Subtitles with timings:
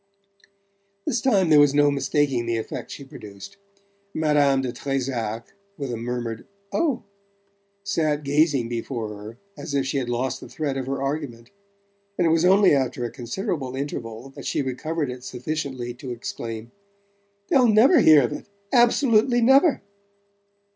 [1.05, 3.57] This time there was no mistaking the effect she produced.
[4.15, 7.03] Madame de Trezac, with a murmured "Oh,"
[7.83, 11.51] sat gazing before her as if she had lost the thread of her argument;
[12.17, 16.71] and it was only after a considerable interval that she recovered it sufficiently to exclaim:
[17.49, 19.83] "They'll never hear of it absolutely never!"